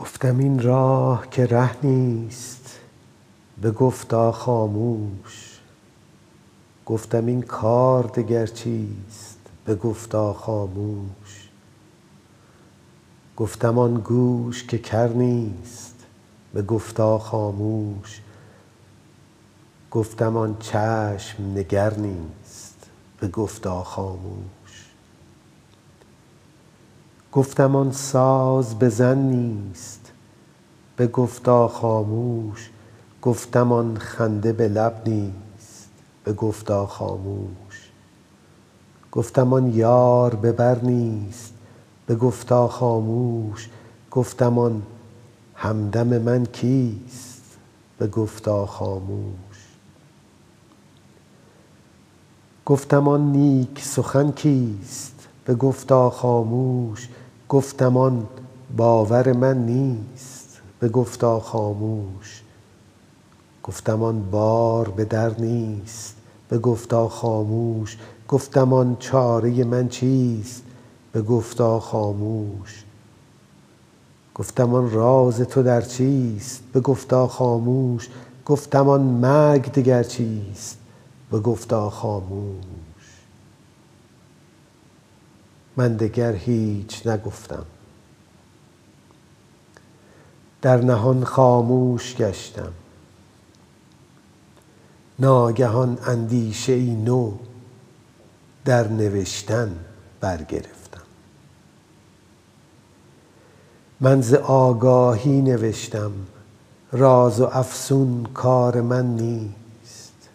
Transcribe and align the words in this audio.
گفتم 0.00 0.38
این 0.38 0.62
راه 0.62 1.30
که 1.30 1.46
ره 1.46 1.86
نیست. 1.86 2.78
بگفتا 3.62 4.32
خاموش. 4.32 5.60
گفتم 6.86 7.26
این 7.26 7.42
کار 7.42 8.04
دگر 8.04 8.46
چیست؟ 8.46 9.38
بگفتا 9.66 10.32
خاموش. 10.32 11.48
گفتم 13.36 13.78
آن 13.78 13.94
گوش 13.94 14.64
که 14.64 14.78
کر 14.78 15.08
نیست. 15.08 15.94
بگفتا 16.54 17.18
خاموش. 17.18 18.20
گفتم 19.90 20.36
آن 20.36 20.56
چشم 20.60 21.42
نگر 21.54 21.94
نیست. 21.94 22.90
بگفتا 23.22 23.84
خاموش. 23.84 24.57
گفتم 27.32 27.76
آن 27.76 27.92
ساز 27.92 28.78
بزن 28.78 29.18
نیست. 29.18 30.12
بگفتا 30.98 31.68
خاموش 31.68 32.70
گفتم 33.22 33.72
آن 33.72 33.96
خنده 33.96 34.52
به 34.52 34.68
لب 34.68 35.02
نیست. 35.06 35.88
بگفتا 36.26 36.86
خاموش. 36.86 37.90
گفتم 39.12 39.52
آن 39.52 39.74
یار 39.74 40.34
به 40.34 40.52
بر 40.52 40.78
نیست. 40.78 41.54
بگفتا 42.08 42.68
خاموش 42.68 43.68
گفتم 44.10 44.58
آن 44.58 44.82
همدم 45.54 46.18
من 46.22 46.46
کیست. 46.46 47.42
بگفتا 48.00 48.66
خاموش. 48.66 49.68
گفتم 52.66 53.08
آن 53.08 53.32
نیک 53.32 53.80
سخن 53.82 54.32
کیست؟ 54.32 55.28
بگفتا 55.46 56.10
خاموش 56.10 57.08
گفتم 57.48 57.96
آن 57.96 58.26
باور 58.76 59.32
من 59.32 59.58
نیست 59.66 60.60
بگفتا 60.82 61.40
خاموش. 61.40 62.42
گفتم 63.62 64.02
آن 64.02 64.30
بار 64.30 64.88
به 64.88 65.04
در 65.04 65.40
نیست 65.40 66.16
بگفتا 66.50 67.08
خاموش. 67.08 67.98
گفتم 68.28 68.72
آن 68.72 68.96
چاره 69.00 69.64
من 69.64 69.88
چیست 69.88 70.62
بگفتا 71.14 71.80
خاموش. 71.80 72.84
گفتم 74.34 74.74
آن 74.74 74.90
راز 74.90 75.40
تو 75.40 75.62
در 75.62 75.80
چیست 75.80 76.62
بگفتا 76.74 77.26
خاموش. 77.26 78.08
گفتم 78.46 78.88
آن 78.88 79.00
مرگ 79.00 79.72
دگر 79.72 80.02
چیست 80.02 80.78
بگفتا 81.32 81.90
خاموش. 81.90 82.87
من 85.78 85.96
دگر 85.96 86.32
هیچ 86.32 87.06
نگفتم. 87.06 87.66
در 90.62 90.76
نهان 90.76 91.24
خاموش 91.24 92.16
گشتم. 92.16 92.72
ناگهان 95.18 95.98
اندیشه 96.06 96.72
ای 96.72 96.94
نو 96.94 97.32
در 98.64 98.88
نوشتن 98.88 99.76
برگرفتم. 100.20 101.02
من 104.00 104.20
ز 104.20 104.34
آگاهی 104.34 105.42
نوشتم. 105.42 106.12
راز 106.92 107.40
و 107.40 107.44
افسون 107.44 108.26
کار 108.34 108.80
من 108.80 109.06
نیست. 109.06 110.28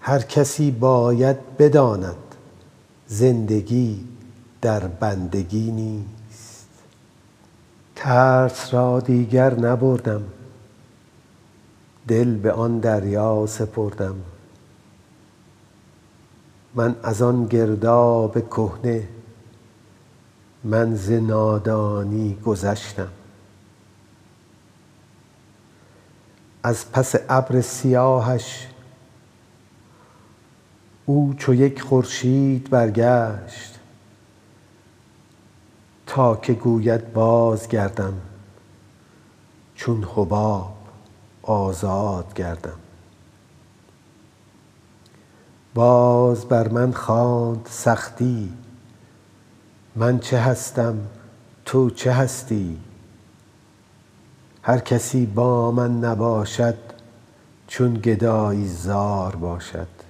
هر 0.00 0.18
کسی 0.18 0.70
باید 0.70 1.56
بداند 1.58 2.33
زندگی 3.14 4.04
در 4.60 4.80
بندگی 4.80 5.70
نیست. 5.70 6.68
ترس 7.96 8.74
را 8.74 9.00
دیگر 9.00 9.54
نبردم. 9.54 10.22
دل 12.08 12.36
به 12.36 12.52
آن 12.52 12.78
دریا 12.78 13.46
سپردم. 13.46 14.16
من 16.74 16.96
از 17.02 17.22
آن 17.22 17.46
گرداب 17.46 18.48
کهنه 18.50 19.08
من 20.64 20.94
ز 20.94 21.10
نادانی 21.10 22.34
گذشتم. 22.34 23.08
از 26.62 26.92
پس 26.92 27.14
ابر 27.28 27.60
سیاهش 27.60 28.66
او 31.06 31.34
چو 31.38 31.54
یک 31.54 31.82
خورشید 31.82 32.70
برگشت 32.70 33.78
تا 36.06 36.36
که 36.36 36.52
گوید 36.52 37.12
بازگردم 37.12 38.14
چون 39.74 40.04
حباب 40.14 40.74
آزاد 41.42 42.34
گردم. 42.34 42.78
باز 45.74 46.44
بر 46.44 46.68
من 46.68 46.92
خواند 46.92 47.68
سختی 47.70 48.52
من 49.96 50.18
چه 50.18 50.38
هستم 50.38 50.98
تو 51.64 51.90
چه 51.90 52.12
هستی؟ 52.12 52.78
هر 54.62 54.78
کسی 54.78 55.26
با 55.26 55.70
من 55.70 56.00
نباشد 56.00 56.76
چون 57.66 57.94
گدایی 57.94 58.68
زار 58.68 59.36
باشد. 59.36 60.03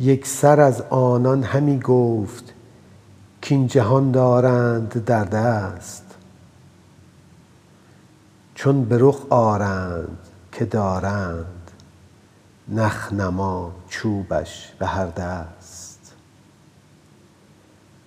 یک 0.00 0.26
سر 0.26 0.60
از 0.60 0.80
آنان 0.80 1.42
همی 1.42 1.80
گفت 1.80 2.54
کاین 3.48 3.66
جهان 3.66 4.10
دارند 4.10 5.04
در 5.04 5.24
دست. 5.24 6.04
چون 8.54 8.84
به 8.84 8.96
رخ 9.00 9.26
آرند 9.30 10.18
که 10.52 10.64
دارند 10.64 11.70
نخ 12.68 13.12
نما 13.12 13.72
چوبش 13.88 14.72
به 14.78 14.86
هر 14.86 15.06
دست. 15.06 16.14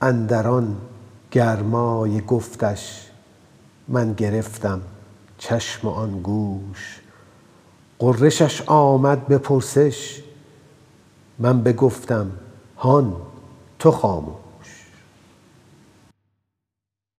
اندر 0.02 0.48
آن 0.48 0.78
گرمای 1.32 2.22
گفتش 2.22 3.08
من 3.88 4.14
گرفتم 4.14 4.82
چشم 5.38 5.88
آن 5.88 6.22
گوش. 6.22 7.02
غرشش 8.00 8.62
آمد 8.68 9.28
به 9.28 9.38
پرسش 9.38 10.24
من 11.42 11.62
بگفتم 11.64 12.32
هان 12.78 13.16
تو 13.80 13.92
خاموش 13.92 14.51